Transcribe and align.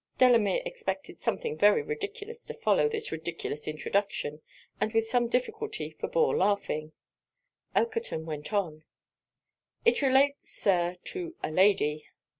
Delamere 0.17 0.63
expected 0.65 1.21
something 1.21 1.55
very 1.55 1.83
ridiculous 1.83 2.43
to 2.45 2.55
follow 2.55 2.89
this 2.89 3.11
ridiculous 3.11 3.67
introduction, 3.67 4.41
and 4.79 4.91
with 4.95 5.07
some 5.07 5.27
difficulty 5.27 5.91
forbore 5.91 6.35
laughing. 6.35 6.91
Elkerton 7.75 8.25
went 8.25 8.51
on 8.51 8.83
'It 9.85 10.01
relates, 10.01 10.49
Sir, 10.49 10.97
to 11.03 11.35
a 11.43 11.51
Lady.' 11.51 12.07